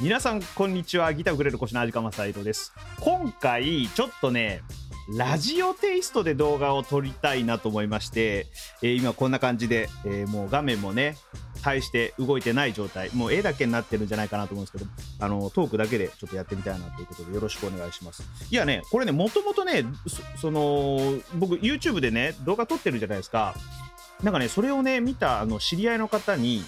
[0.00, 1.12] 皆さんこんにちは。
[1.14, 2.72] ギターウクレレ腰の味かまさいろです。
[3.00, 4.62] 今回ちょっとね
[5.16, 8.46] ラジオテイストで動画を撮りたいなと思いまして、
[8.82, 11.16] えー今こんな感じで、えーもう画面もね
[11.62, 13.10] 対して動いてない状態。
[13.14, 14.90] もう絵だけになってるんじゃないかなと思うんですけど
[15.20, 18.24] あのトークだけでちょっとやってみたいなということでよろしくお願いします。
[18.50, 19.84] いやねこれねもともとね
[20.34, 23.54] そその僕 YouTube でね動画撮ってるじゃないですか。
[24.22, 26.64] なんかねそれをね見たあの知り合いの方に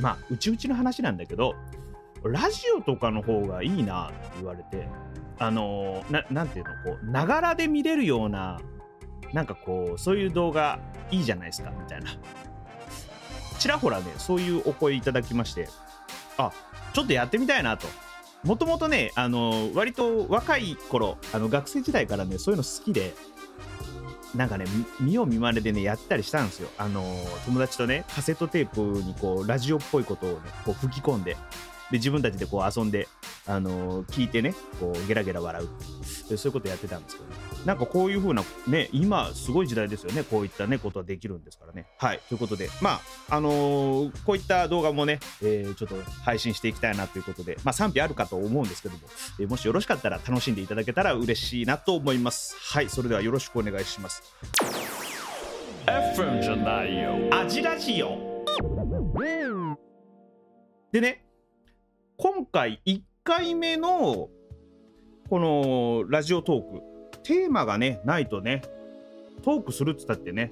[0.00, 1.54] まあうちうちの話なんだけど
[2.28, 4.88] ラジオとかの方がいいなって言われて
[5.38, 8.60] あのーなんていうのこうながらで見れるような
[9.32, 10.78] なんかこうそういう動画
[11.10, 12.10] いいじゃないですかみたいな。
[13.58, 15.68] ちらほらねそういうお声いただきまして
[16.36, 16.52] あ
[16.92, 17.86] ちょっとやってみたいなと。
[18.44, 23.14] もともとねあのー割と若い頃あの学生時代からねそういうの好きで
[24.34, 24.66] なんかね
[25.00, 26.68] 見よう見まねでねやったりしたんですよ。
[26.78, 31.36] あのー友達とねカセットテープにこうラジオっぽいことをねこう吹き込んで。
[31.90, 33.08] で自分たちでこう遊んで、
[33.46, 35.68] あのー聞いてねこうゲラゲラ笑う。
[36.28, 37.34] でそういうことやってたんですけど、ね、
[37.66, 40.22] なんかこういう風なね今すごい時代ですよね。
[40.24, 41.86] こういったねことはできるんですからね。
[41.98, 42.20] はい。
[42.28, 49.00] ということでまああのーこういった動画もね、えーちょっと配信していきたいなということでまあ賛否あるかと思うんですけども、
[49.40, 52.56] えーもしよろしかったら楽しんでいただけたら嬉しいなと思います。
[52.58, 52.88] はい。
[52.88, 54.22] それではよろしくお願いします。
[55.86, 57.14] FM じゃないよ。
[57.30, 58.42] アジラジオ。
[60.92, 61.24] でね
[62.24, 64.30] 今回1回目の
[65.28, 66.82] このラジオトーク
[67.22, 68.62] テーマがねないとね
[69.42, 70.50] トークするっつったってね、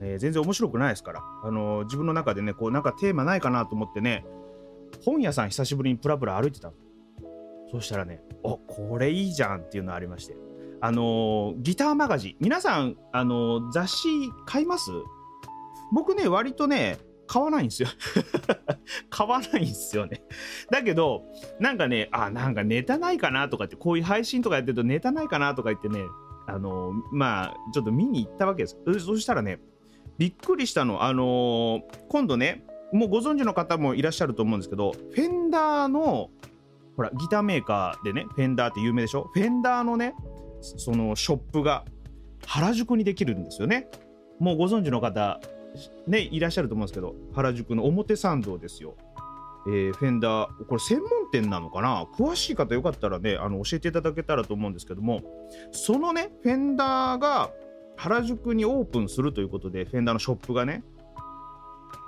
[0.00, 4.24] えー全然面白くないですから、あのー自分の中でねこうなんかテーマないかなと思ってね
[5.04, 6.74] 本屋さん久しぶりにプラプラ歩いてたの。
[7.70, 10.38] そしたらねおこれいいじゃんっていうのありまして
[10.80, 14.08] あのーギターマガジン皆さん、あの雑誌
[14.46, 14.90] 買います？
[15.92, 17.88] 僕ね割とね買わないんですよ。
[19.10, 20.22] 買わないんですよね。
[20.70, 21.24] だけど
[21.60, 26.00] なんかねあなんかネタないかなとかってこういう配信とかやってるとネタないかなとか言ってね
[26.46, 28.76] あのまあちょっと見に行ったわけです。
[29.00, 29.60] そしたらね
[30.18, 31.02] びっくりしたの。
[31.02, 36.30] あの今度ねもうご存知の方もいらっしゃると思うんですけどフェンダーの
[36.96, 39.30] ほらギターメーカーでねフェンダーって有名でしょ？
[39.34, 40.14] フェンダーのね
[40.60, 41.84] そのショップが
[42.46, 43.88] 原宿にできるんですよね。
[44.38, 45.40] もうご存知の方
[46.06, 48.94] ねいらっしゃると思うんですけど原宿の表参道ですよ。
[49.66, 52.04] えーフェンダーこれ専門店なのかな？
[52.18, 55.22] 詳しい方よかったらねあの教えていただけたらと思うんですけども
[55.72, 57.50] そのねフェンダーが
[57.96, 60.82] 原宿にオープンするということでフェンダーのショップがね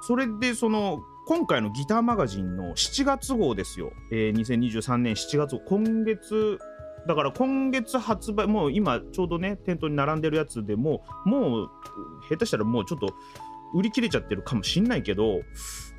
[0.03, 5.61] それでその今回のギターマガジンの7月号ですよ、えー2023年7月号。
[5.63, 6.59] 今月
[7.07, 11.71] だから今月発売もう今ちょうどね店頭に並んでるやつでももう
[12.29, 13.15] 下手したらもうちょっと
[13.77, 15.43] 売り切れちゃってるかもしんないけど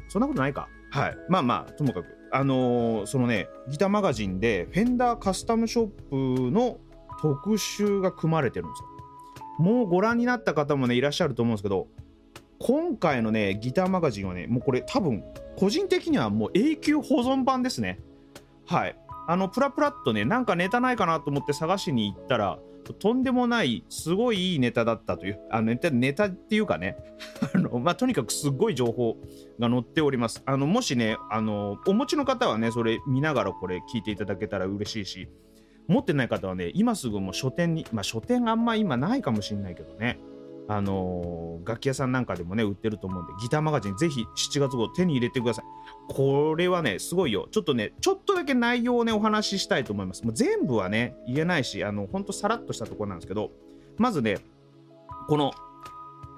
[0.09, 0.67] そんなことないか。
[0.89, 1.17] はい。
[1.29, 2.17] まあまあともかく。
[2.31, 6.77] あのーそのねギターマガジンでフェンダーカスタムショップの
[7.21, 8.87] 特集が組まれてるんですよ。
[9.59, 11.87] もうご覧になった方もねいらっしゃると思うんですけど
[12.59, 15.23] 今回のねギターマガジンはねもうこれ多分
[15.57, 17.99] 個人的にはもう永久保存版ですね。
[18.65, 18.97] はい。
[19.29, 22.59] あのプラプラっとねなんかネタないかなと思って探しに行ったら
[22.93, 26.95] とんでもないすごいいいネタだったというあのネタネタっていうかね
[27.36, 27.36] あ
[27.67, 29.17] の、まあ、とにかくすごい情報
[29.59, 30.43] が載っております。
[30.45, 35.29] あのもしねあのお持ちの方はねそれ見ながらこれ聞いていただけたら嬉しいし
[35.87, 40.19] 持ってない方はね今すぐもう書店にまあ書店あんま今ないかもしれないけどね。
[40.69, 45.65] あの楽器屋さんなんかでもね売ってると思うんでギターマガジンぜひ7月号手に入れてください。
[46.09, 47.47] これはねすごいよ。
[47.51, 50.23] ちょっとねちょっとだけ内容をねお話ししたいと思います。
[50.23, 53.51] もう全部はね言えないしあのほんとさらっとしたところなんですけど
[53.97, 54.39] まずね
[55.27, 55.51] この、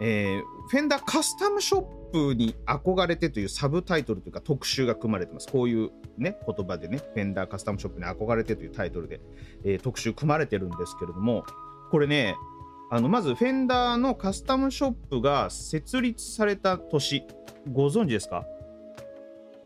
[0.01, 5.47] えーフェンダーカスタムショップに憧れてというサブタイトルというか特集が組まれてます。
[5.47, 9.19] こういうね言葉でねフェンダーカスタムショップに憧れてというタイトルで、
[9.63, 11.43] えー特集組まれてるんですけれども
[11.89, 12.35] これね
[12.91, 17.23] あのまずフェンダーのカスタムショップが設立された年
[17.71, 18.45] ご存知ですか？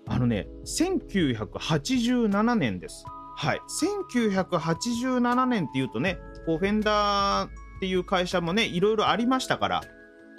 [0.08, 3.06] あのね1987年です。
[3.36, 3.62] はい。
[3.70, 7.50] 1987年っていうとねこうフェンダーっ
[7.80, 9.82] ていう会社もねいろいろありましたから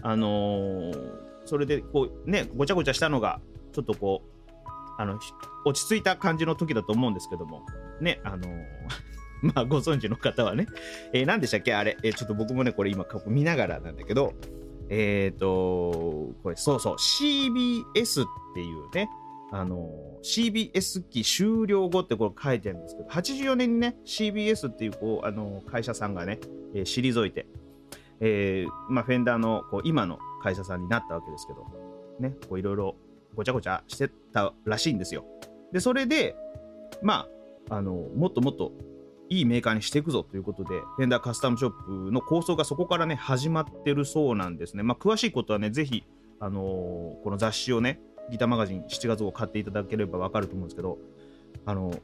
[0.04, 3.38] あのーそれでこうねごちゃごちゃしたのが
[3.72, 4.60] ちょっとこう
[4.96, 5.18] あの
[5.66, 7.66] 落ち着いた感じの時だと思うんですけども
[8.00, 8.62] ねあのー
[9.54, 10.66] まあご存知の方はね、
[11.12, 11.74] えー何でしたっけ？
[11.74, 14.32] あれ、えーちょっと僕もねこれ今見ながらなんだけど
[14.88, 19.08] えっ、とこれそうそう CBS っていうね
[19.52, 19.90] あの
[20.22, 26.38] CBS 期終了後ってこれ書いてあるんですけど84年にね CBS っていうこうあの会社さんがね、
[26.74, 27.46] えー退いて、
[28.20, 31.66] えーまあ、フェンダーのこう今の会社さんになったわけですけど
[32.20, 32.96] ねいろいろ
[33.34, 35.24] ごちゃごちゃしてたらしいんですよ
[35.72, 36.36] でそれで
[37.02, 37.26] ま
[37.70, 38.72] あ、あの、もっともっと
[39.28, 41.70] いいメーカーにしていくぞということで、フェンダーカスタムショッ
[42.06, 44.82] プの構想がそこからね、始まってるそうなんですね。
[44.82, 46.04] まあ、詳しいことはね、ぜひ、
[46.40, 48.00] あのーこの雑誌をね、
[48.30, 50.98] ギターマガジン7月号買っていただければわかると思うんですけど、
[51.66, 51.94] あの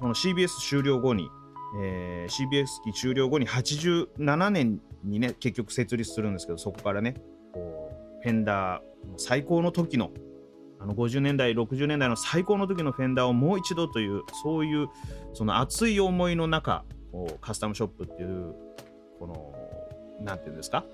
[0.00, 1.28] その CBS 終了後に、
[1.78, 7.14] えー CBS 期終了後に87年にね、結局設立するんですけど、そこからね、
[7.52, 8.82] こうフェンダー
[9.16, 10.10] 最高の時の、
[10.78, 14.88] あの50年代、60年代の最高の時のフェンダーをもう一度という、そういう
[15.32, 18.54] その熱い思いの中、こうカスタムショップっていう、
[19.18, 19.54] この、
[20.24, 20.84] なんていうんですか、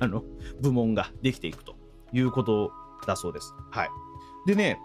[0.00, 0.24] あの、
[0.60, 1.76] 部門ができていくと
[2.12, 2.72] いうこと
[3.06, 3.54] だそうです。
[3.70, 3.88] はい。
[4.46, 4.78] でね、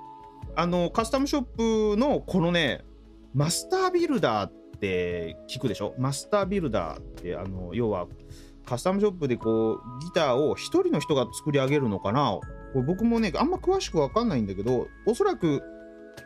[0.56, 2.85] あの、カスタムショップのこのね、
[3.33, 5.94] マスタービルダーっって聞くでしょ？
[5.98, 8.08] マスタービルダーって、あの、要は、
[8.66, 12.31] カスタムショップでこう、ギターを一人の人が作り上げるのかな？
[12.31, 12.42] こ
[12.76, 15.62] れ僕もね、あんま詳しくわかんないんだけど、おそらく、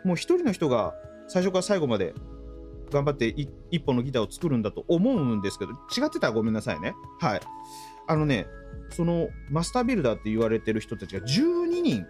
[0.05, 0.93] もう一人の人が
[1.27, 2.13] 最初から最後まで
[2.91, 6.93] 頑張ってい一本のギターを作るんだと思うんですけど、違ってたらごめんなさいね。
[7.19, 7.41] はい。
[8.07, 8.45] あのね、
[8.89, 12.05] そのマスタービルダーって言われてる人たちが12人、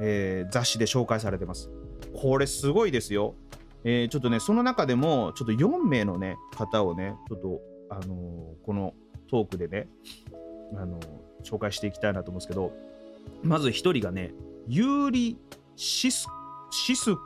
[0.00, 1.70] えー雑誌で紹介されてます。
[2.12, 3.36] これすごいですよ。
[3.84, 7.60] えーちょっとね、その中でも、ちょっと4名のね、方をね、ちょっと、
[7.90, 8.94] あのーこの
[9.30, 9.88] トークでね、
[10.76, 11.06] あのー
[11.44, 12.72] 紹介していきたいなと思うんですけど、
[13.42, 14.32] まず1人がね、
[14.66, 15.38] ユーリ・
[15.76, 16.26] シス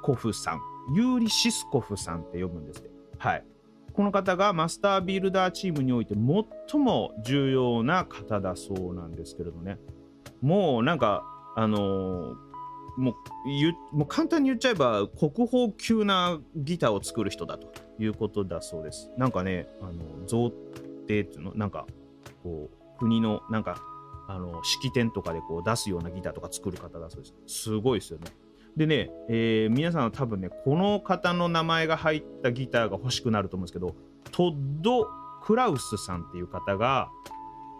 [0.02, 0.60] コフさん。
[0.94, 2.90] ユーリ・シスコフさんって読むんですって。
[3.19, 3.44] はい。
[3.93, 9.78] この方がマスタービルダーチームにおいて最も重要な方だそうなんですけれどね。
[10.40, 11.22] もうなんか、
[11.56, 12.47] あのー
[12.98, 13.12] も
[13.92, 19.12] うもう簡単に言っちゃえば国宝級なギターを作る人だということだそうです。
[19.16, 20.52] なんかね、あの贈呈っ
[21.06, 21.86] ていうの、なんか
[22.42, 23.80] こう国のなんか
[24.28, 27.34] あの式典とかでこう出すようなギターとか作る方だそうです。
[27.46, 28.32] すごいですよね。
[28.76, 33.94] でね、えー皆さんは多分ね、この方の名前が入ったギターが欲しくなると思うんですけど、
[34.32, 35.08] トッド・
[35.44, 37.10] クラウスさんっていう方が、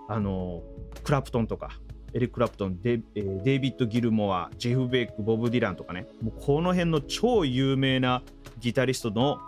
[0.09, 0.63] あの
[1.05, 1.71] クラプトンとか、
[2.15, 8.23] エリック・クラプトンデ,、えーデイビッド・ギルモア、ジェフ・ベイク、ボブ・ディランとかね、もうこの辺の超有名な
[8.59, 9.39] ギタリストの、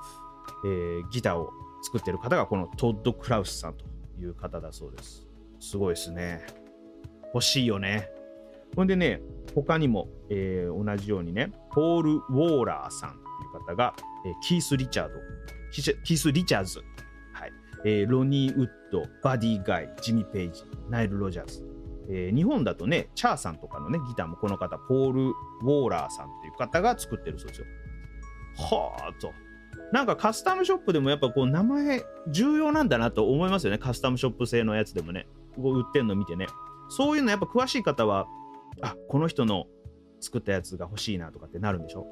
[0.65, 1.51] えーギターを
[1.83, 3.85] 作ってる方がこのトッド・クラウスさんと
[4.21, 5.27] いう方だそうです。
[5.59, 6.47] すごいですね。
[7.33, 8.11] 欲しいよね。
[8.77, 9.21] ほんでね、
[9.55, 13.23] 他にも、えー同じようにね、ポール・ウォーラーさんってい
[13.63, 13.95] う方が、
[14.27, 15.15] えーキース・リチャード、
[16.05, 16.81] キース・リチャーズ、
[17.33, 17.53] はい
[17.87, 21.65] えーロニー・ウッド、バディ・ガイ、ジミ・ペイジ、ナイル・ロジャーズ、
[22.13, 27.67] えー日本だとね、チャーさんとかのね、ギターもこの方、ポール・ウォーラーさんっていう方が作ってるそうですよ。
[28.57, 29.33] はあと。
[29.93, 33.79] なんかカスタムショップでもやっぱこう名前重要なんだなと思いますよね。
[33.79, 35.27] カスタムショップ製のやつでもね。
[35.57, 36.47] こう売ってんの見てね。
[36.89, 38.27] そういうのやっぱ詳しい方は、
[38.83, 39.67] あこの人の
[40.21, 42.07] 作ったやつが欲しいなとかってなるんでしょ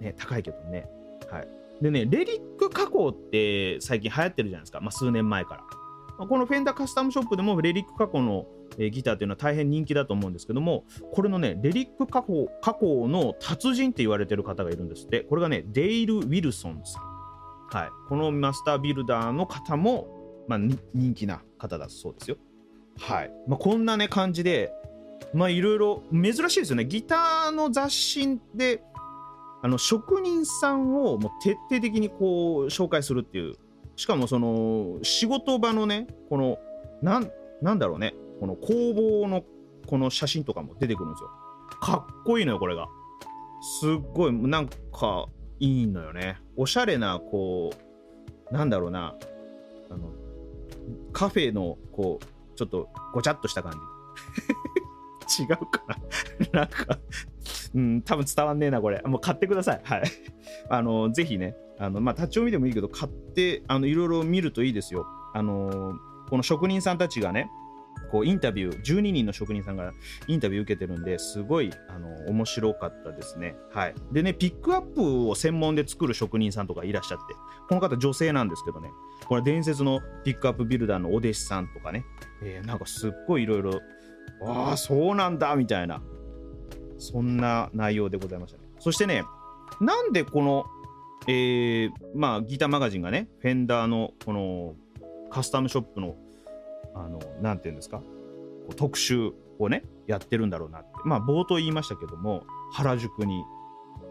[0.00, 0.88] ね、高いけどね。
[1.30, 1.48] はい。
[1.80, 4.80] でね、レリック加工って最近流行ってるじゃないですか。
[4.80, 5.62] まあ数年前から。
[6.16, 8.46] このフェンダーカスタムショップでもレリック加工の、
[8.78, 15.20] ギターっていうのは大変人気だと思うんですけども、これのね、レリック加工加工の達人って言われてる方がいるんですって。
[15.20, 17.14] これがね、デイル・ウィルソンさん。
[17.76, 17.90] はい。
[18.08, 20.08] このマスタービルダーの方も、
[20.48, 20.58] まあ、
[20.92, 22.36] 人気な方だそうですよ。
[22.98, 23.32] はい。
[23.48, 24.72] まあ、こんなね、感じで、
[25.32, 26.84] まあ、いろいろ珍しいですよね。
[26.84, 28.82] ギターの雑誌で、
[29.62, 33.56] あの、職人さんをもう徹底的にこう、紹介するっていう。
[33.96, 36.58] しかも、その、仕事場のね、この、
[37.02, 37.30] なん、
[37.62, 39.44] なんだろうね、この工房の
[39.86, 41.30] この写真とかも出てくるんですよ。
[41.80, 42.88] かっこいいのよ、これが。
[43.80, 45.26] すっごい、なんか、
[45.60, 46.38] いいのよね。
[46.56, 47.70] おしゃれな、こ
[48.50, 49.14] う、なんだろうな、
[49.90, 50.10] あの、
[51.12, 53.78] カフェの、こう、ちょっとごちゃっとした感じ。
[55.42, 55.84] 違うか
[56.52, 56.98] ななんか、
[57.74, 59.00] うん、多分伝わんねえな、これ。
[59.02, 59.80] もう買ってください。
[59.84, 60.02] はい。
[60.68, 65.06] あの、ぜひね、あの、まあ、立ち読みでもいいけど、買って、あの、いろいろ見るといいですよ。
[65.34, 65.94] あの、
[66.28, 67.50] この職人さんたちがね、
[68.10, 69.92] こうインタビュー12人の職人さんが
[70.28, 73.56] インタビュー受けてるんですごいあの面白かったですね。
[73.72, 77.34] はい、でねピックアップを専門で作る職人さんとかいらっしゃって
[77.68, 78.90] この方女性なんですけどね
[79.26, 82.04] これ伝説のピックアップビルダーのお弟子さんとかね、
[82.42, 83.80] えーなんかすっごいいろいろ
[84.46, 86.02] ああそうなんだみたいな
[86.98, 88.64] そんな内容でございましたね。
[88.78, 89.24] そしてね
[89.80, 90.66] なんでこの、
[91.26, 94.74] えーまあギターマガジンがねフェンダーのこの
[95.30, 96.16] カスタムショップの
[96.94, 98.02] あの、なんていうんですか、
[98.76, 100.90] 特集をね、やってるんだろうなって。
[101.04, 103.44] まあ、冒頭言いましたけども、原宿に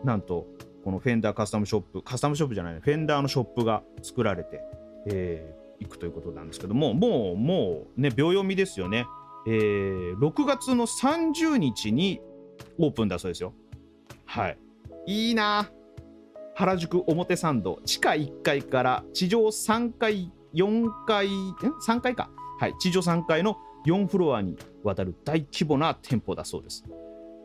[0.03, 0.45] なんと、
[0.83, 4.61] このフェンダーカスタムショップ、カスタムショップじゃないね、フェンダーのショップが作られて、
[5.07, 9.05] えー、いくということなんですけども、もう、もうね、秒読みですよね。
[9.47, 12.21] えー、6月の30日に
[12.77, 13.53] オープンだそうですよ。
[14.25, 14.57] はい。
[15.05, 15.69] いいな
[16.55, 21.55] 原宿表参道地下1階から地上3階4階ん
[21.85, 22.29] 3階か。
[22.59, 22.75] はい。
[22.79, 26.83] 地上3階の4フロアにわたる大規模な店舗だそうです。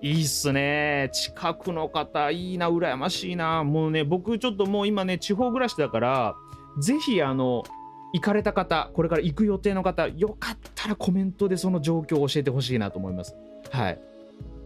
[0.00, 1.10] いいっすね。
[1.12, 3.64] 近くの方いいな羨ましいな。
[3.64, 6.36] もうね僕ちょっともう今ね地方暮らしだから
[6.78, 7.64] ぜひあの
[8.12, 13.34] 行かれた方これから行く予定の方よかったらコメントでその状況を教えてほしいなと思います。
[13.70, 14.00] はい。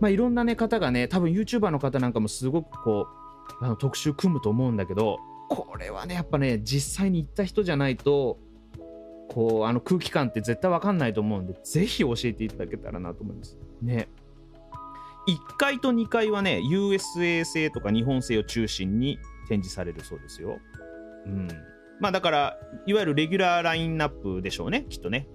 [0.00, 3.21] まあいろんなね方がね多分 YouTuber の方なんかもすごくこう
[3.60, 5.18] あの特集組むと思うんだけど
[5.48, 8.38] これはねやっぱね実際に行った人じゃないと
[9.28, 13.56] こうあの空気感って絶対わかんないと思うんでぜひ教えていただけたらなと思います。
[13.80, 14.08] ね。
[15.28, 19.18] 1階と2階はね USA 製とか日本製を中心に
[19.48, 20.58] 展示されるそうですよ。
[21.26, 21.48] うん。
[22.00, 25.28] まあだからいわゆるレギュラーラインナップでしょうねきっとね。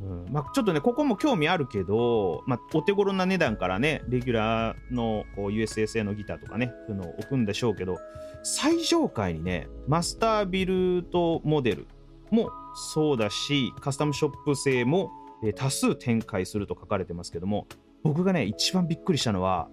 [0.00, 7.98] うんまあ、ちょっとね、ここも興味あるけど、まあ、お手頃な値段からね、レギュラーのこう USA 製のギターとかね、そういうのを置くんでしょうけど、
[8.42, 11.86] 最上階にね、マスタービルトモデル
[12.30, 15.10] もそうだし、カスタムショップ製も、
[15.56, 17.66] 多数展開すると書かれてますけども、
[18.02, 19.68] 僕がね、一番びっくりしたのは、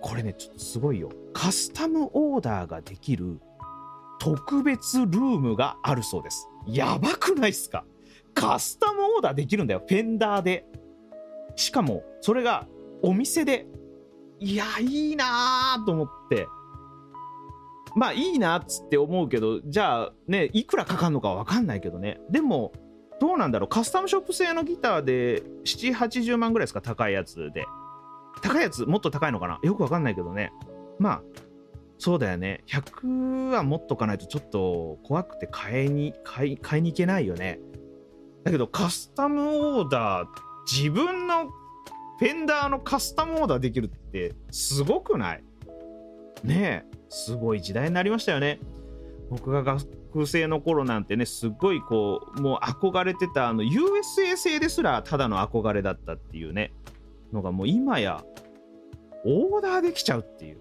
[0.00, 1.10] これね、ちょっとすごいよ。
[1.32, 3.40] カスタムオーダーができる
[4.18, 6.48] 特別ルームがあるそうです。
[6.66, 7.84] やばくないっすか？
[8.34, 9.82] カスタムオーダーできるんだよ。
[9.86, 10.66] フェンダーで。
[11.56, 12.66] しかも、それが
[13.02, 13.66] お店で。
[14.38, 16.46] いや、いいなぁと思って。
[17.96, 22.20] まあ、いいなっつって思うけど、じゃあね、いくらかかるのかわかんないけどね。
[22.30, 22.72] でも、
[23.20, 23.68] どうなんだろう。
[23.68, 27.66] カスタムショップ製のギターで、7、80万ぐらいですか高いやつで。
[28.42, 29.58] 高いやつ、もっと高いのかな？
[29.62, 30.52] よくわかんないけどね。
[30.98, 31.22] まあ、
[31.98, 32.62] そうだよね。
[32.68, 37.60] 100は持っとかないとちょっと怖くて買いに、買い、買いに行けないよね。
[38.44, 40.26] だけどカスタムオーダー
[40.70, 41.50] 自分の
[42.18, 45.44] フェンダーのカスタムオーダーできるってすごくない？
[46.44, 46.96] ねえ。
[47.08, 48.60] すごい時代になりましたよね。
[49.30, 56.72] 僕が学生の頃なんてねすっごいこうもう憧れてたあの USA 製ですらただの憧れだったっていうね
[57.32, 58.24] のがもう今や
[59.24, 60.58] オーダーできちゃうっていう。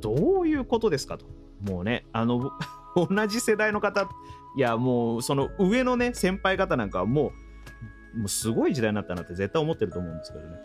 [0.00, 1.26] どういうことですかと。
[1.60, 2.50] もうねあの
[2.96, 4.08] 同じ世代の方
[4.56, 7.32] いやもうその上のね先輩方なんかはも
[8.14, 10.56] うもうすごい時代になったなって絶対思ってると思うんですけどね。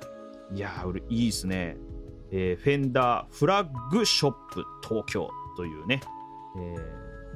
[0.54, 1.78] いやーいいですね、
[2.32, 6.02] えーフェンダーフラッグショップ東京というね、
[6.58, 6.76] えー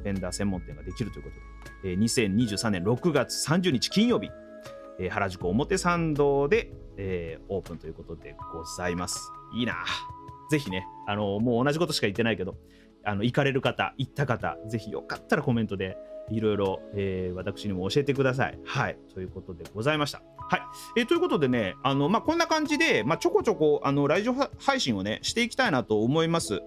[0.01, 1.35] フェンダー専門店ができるということ
[1.83, 4.29] で、えー2023年6月30日金曜日、
[4.99, 9.31] えー原宿表参道で、えーオープンということでございます。
[9.55, 9.75] いいな
[10.49, 12.57] ぜひねあのもう同じことしか言ってないけど
[13.03, 15.95] あの行かれる方行った方ぜひよかったらコメントで
[16.31, 18.59] いろいろ、えー私にも教えてください。
[18.65, 18.98] はい。
[19.13, 20.21] ということでございました。
[20.50, 20.62] はい。
[20.98, 26.62] えーということでね、あの、まあ、こんな感じで、まあ、ちょこちょこ、あの、ラジオ配信をね、していきたいなと思います。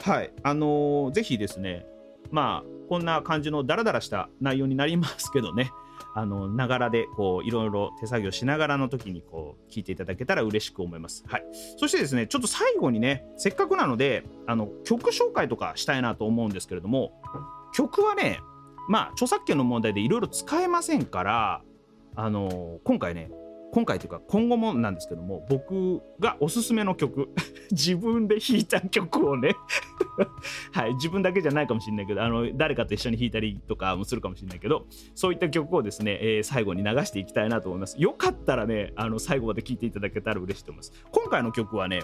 [0.00, 0.32] はい。
[0.42, 1.86] あのーぜひですね、
[2.30, 5.70] まあ、こんな感じのダラダラした内容になりますけどね、
[6.16, 11.24] あの、ながらで、こう、いろいろ手作業しながらの時に、こう、聞いていただけたら嬉しく思います。
[11.26, 11.44] はい。
[11.76, 17.20] そしてですね、ちょっと最後にね、せっかくなので、あの、曲紹介とかしたいなと思うんですけれども、
[17.72, 18.40] 曲はね、
[18.88, 21.62] まあ著作権の問題でいろいろ使えませんから
[22.16, 23.30] あの今回ね
[23.72, 27.30] 今回というか今後もなんですけども僕がおすすめの曲
[27.72, 29.56] 自分で弾いた曲をね
[30.70, 34.86] はい自分だけじゃないかもしれないけどあの誰かと一緒に弾いたりとかもするかもしれないけど
[35.16, 38.00] そういった曲をですね、えー最後に流していきたいなと思います。
[38.00, 40.92] よかったらねあの最後まで聴いていただけたら嬉しいと思います。
[41.10, 42.00] 今回の曲はね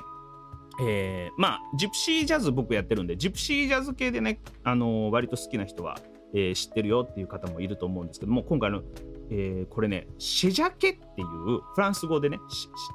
[0.83, 5.99] えーまあジプシージャズ僕やってるんでジプシージャズ系でねあの割と好きな人は
[6.35, 8.83] えー知ってるよっていう方もいると思うんですけども今回の、
[9.31, 12.39] えーこれねシェジャケっていうフランス語でね、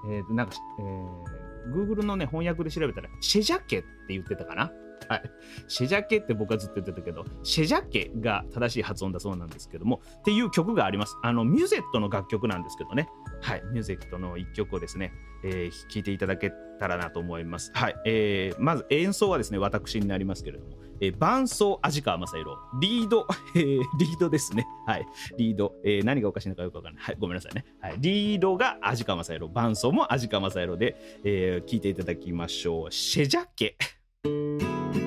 [0.09, 4.71] えーなんか、えー Google のね翻訳で調べたらシェジャケって言ってたかな。
[5.09, 5.31] はい、
[5.67, 11.15] シェジャケって僕はずっと言ってたけどシェジャケが正しい発音だそうなんですけどもっていう曲があります。
[11.23, 13.09] あのミュゼットの楽曲なんですけどね。
[13.41, 15.11] はいミュゼットの一曲をですね、
[15.43, 17.71] えー聴いていただけたらなと思います。
[17.73, 22.45] はい、えーまず演奏はですね私になりますけれどもえー伴奏味川雅宏
[22.81, 24.65] リード、えーリードですね。
[24.87, 25.05] はい
[25.37, 27.03] リード、えー何がおかしいのかよくわからない。
[27.03, 32.91] はいごめんなさいね、はい、リードが味川雅宏伴奏も味川雅宏で、えー聞いていただきましょう。
[32.91, 33.77] シェジャケ
[34.25, 35.04] 「Música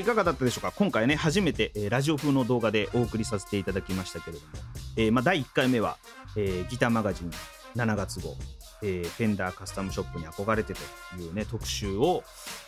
[0.00, 0.72] いかがだったでしょうか？
[0.76, 4.48] 今回ね初めて、えーラジオ風の動画でお送りさせていただきましたけれども、
[4.96, 5.98] えーまあ、第1回目は、
[6.36, 7.30] えーギターマガジン
[7.76, 8.34] 7月号、
[8.82, 10.80] えーフェンダーカスタムショップに憧れてと
[11.18, 12.22] いうね特集を、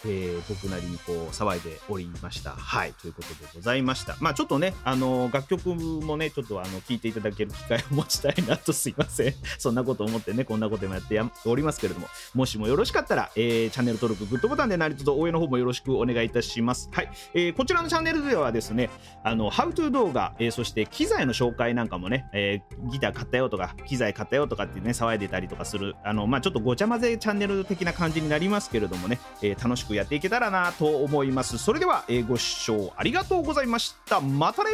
[0.05, 2.51] えー僕なりにこう騒いでおりました。
[2.51, 2.93] はい。
[2.95, 4.17] ということでございました。
[4.21, 9.35] まあちょっとねあの楽曲もねちょっとあの聞いていただける機会を持ちたいなとすいません。
[9.59, 12.09] そんなこと思ってねこんなこともやっておりますけれども。
[12.35, 16.89] もしもよろしかったら、えーチャンネル登録グッドボタンで何卒応援の方もよろしくお願いいたします。
[16.93, 18.91] はい、えーこちらのチャンネルではですね
[19.25, 31.59] あの、ハウトゥー動画、えーそして機材の紹介なんかもね、えーギター買ったよとか、機材買ったよとかってね、騒いでたりとかする、あの、まあ、ちょっとごちゃ混ぜチャンネル的な感じになりますけれどもね、えー楽しくやっていけたらなと思います。
[31.59, 34.21] それでは、えーご視聴ありがとうございました。
[34.21, 34.71] またね